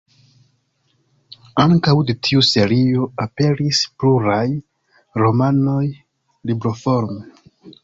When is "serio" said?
2.47-3.05